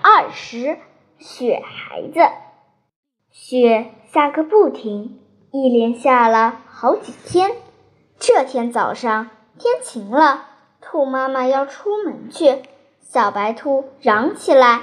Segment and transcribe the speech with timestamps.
[0.00, 0.78] 二十，
[1.18, 2.20] 雪孩子。
[3.30, 5.18] 雪下个不停，
[5.50, 7.50] 一连下了好几天。
[8.18, 10.44] 这天早上天晴了，
[10.80, 12.62] 兔妈妈要出门去，
[13.00, 14.82] 小白兔嚷起来：“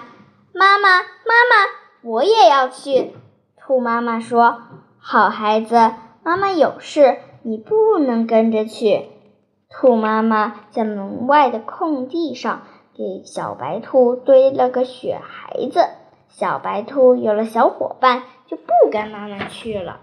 [0.54, 1.06] 妈妈，妈
[1.50, 3.14] 妈，我也要去！”
[3.58, 4.64] 兔妈妈说
[5.00, 5.94] ：“好孩子，
[6.24, 9.06] 妈妈有事，你不能跟着去。”
[9.70, 12.64] 兔妈妈在门外的空地上。
[12.98, 15.90] 给小白兔堆了个雪孩子，
[16.30, 20.00] 小白兔有了小伙伴，就不跟妈妈去了。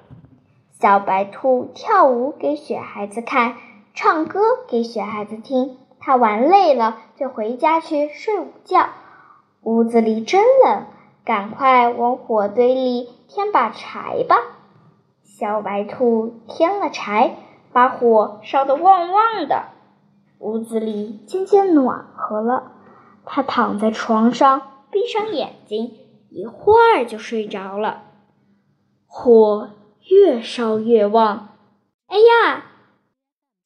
[0.78, 3.56] 小白兔跳舞给雪孩子看，
[3.95, 5.78] 唱歌给雪孩子听。
[6.01, 8.88] 他玩累了，就回家去睡午觉。
[9.62, 10.84] 屋子里真冷，
[11.24, 14.37] 赶快往火堆里添把柴吧。
[15.23, 17.37] 小白兔添了柴，
[17.73, 19.66] 把火烧得旺旺的，
[20.40, 22.73] 屋子里渐渐暖和了。
[23.24, 25.96] 他躺在床上，闭上眼睛，
[26.30, 28.04] 一会儿就睡着了。
[29.06, 29.70] 火
[30.09, 31.56] 越烧越旺，
[32.09, 32.64] 哎呀！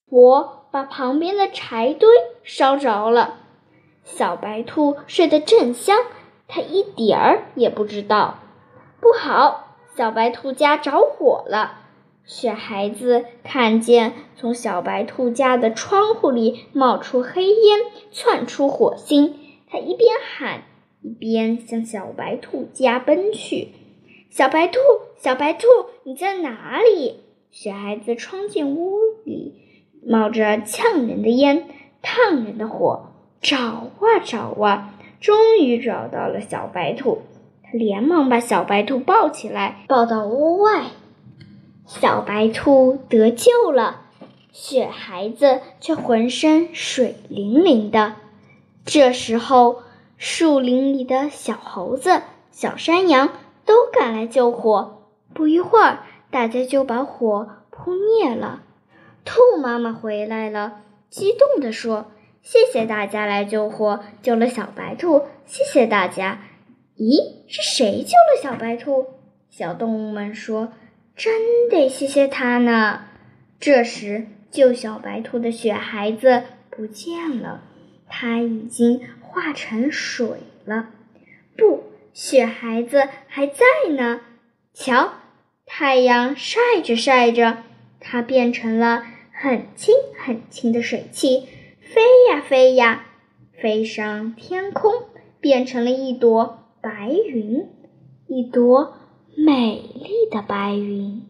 [0.08, 2.08] 火把旁边的柴堆
[2.42, 3.34] 烧着了。
[4.04, 5.96] 小白兔睡得正香，
[6.46, 8.38] 它一点儿也不知道。
[9.00, 11.80] 不好，小白兔家着火了！
[12.24, 17.80] 雪孩子看见从小白兔家的窗户里冒出黑烟，
[18.12, 19.38] 窜出火星。
[19.68, 20.62] 他一边喊，
[21.02, 23.68] 一边向小白兔家奔去。
[24.30, 24.78] 小白兔，
[25.16, 25.66] 小白兔，
[26.04, 27.20] 你在哪里？
[27.50, 29.54] 雪孩子冲进屋里，
[30.04, 31.68] 冒着呛人的烟，
[32.02, 37.22] 烫人的火，找啊找啊，终于找到了小白兔。
[37.62, 40.84] 他连忙把小白兔抱起来，抱到屋外。
[41.86, 44.02] 小白兔得救了，
[44.52, 48.16] 雪孩子却浑身水淋淋的。
[48.86, 49.82] 这时候，
[50.16, 53.32] 树林里的小猴子、小山羊
[53.64, 55.02] 都赶来救火。
[55.34, 58.62] 不一会儿，大家就把火扑灭了。
[59.24, 62.06] 兔妈妈回来了，激动地说
[62.42, 65.22] ：“谢谢大家来救火，救了小白兔。
[65.44, 66.38] 谢谢大家。”
[66.96, 69.06] 咦，是谁救了小白兔？
[69.50, 70.72] 小动物们说
[71.16, 73.00] ：“真得谢谢他呢。”
[73.58, 77.62] 这时，救小白兔的雪孩子不见了。
[78.08, 80.90] 它已经化成水了，
[81.56, 84.20] 不，雪孩子还在呢。
[84.72, 85.14] 瞧，
[85.64, 87.58] 太阳晒着晒着，
[88.00, 91.46] 它变成了很轻很轻的水汽，
[91.80, 93.06] 飞呀飞呀，
[93.60, 94.92] 飞上天空，
[95.40, 97.68] 变成了一朵白云，
[98.26, 98.94] 一朵
[99.36, 101.22] 美丽的白云。